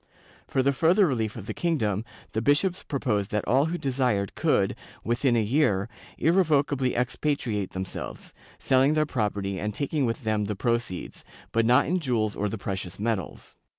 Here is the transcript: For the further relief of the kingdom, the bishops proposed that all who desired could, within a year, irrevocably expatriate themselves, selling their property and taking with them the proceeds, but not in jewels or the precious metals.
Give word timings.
For 0.47 0.63
the 0.63 0.73
further 0.73 1.05
relief 1.05 1.35
of 1.35 1.45
the 1.45 1.53
kingdom, 1.53 2.03
the 2.31 2.41
bishops 2.41 2.81
proposed 2.83 3.29
that 3.29 3.47
all 3.47 3.65
who 3.65 3.77
desired 3.77 4.33
could, 4.33 4.75
within 5.03 5.35
a 5.35 5.43
year, 5.43 5.89
irrevocably 6.17 6.95
expatriate 6.95 7.73
themselves, 7.73 8.33
selling 8.57 8.95
their 8.95 9.05
property 9.05 9.59
and 9.59 9.75
taking 9.75 10.07
with 10.07 10.23
them 10.23 10.45
the 10.45 10.55
proceeds, 10.55 11.23
but 11.51 11.67
not 11.67 11.85
in 11.85 11.99
jewels 11.99 12.35
or 12.35 12.49
the 12.49 12.57
precious 12.57 12.97
metals. 12.99 13.55